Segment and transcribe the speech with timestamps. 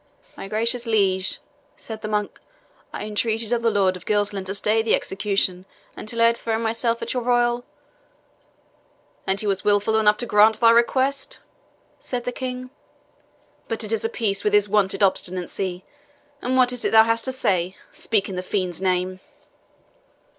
[0.35, 1.37] "My gracious liege,"
[1.77, 2.39] said the monk,
[2.91, 6.63] "I entreated of the Lord of Gilsland to stay the execution until I had thrown
[6.63, 7.63] myself at your royal"
[9.27, 11.37] "And he was wilful enough to grant thy request,"
[11.99, 12.71] said the King;
[13.67, 15.85] "but it is of a piece with his wonted obstinacy.
[16.41, 17.77] And what is it thou hast to say?
[17.91, 19.19] Speak, in the fiend's name!"